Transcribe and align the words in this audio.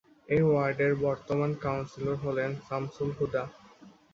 এ 0.29 0.39
ওয়ার্ডের 0.45 0.93
বর্তমান 1.03 1.51
কাউন্সিলর 1.63 2.15
হলেন 2.25 2.51
সামসুল 2.67 3.09
হুদা। 3.17 3.43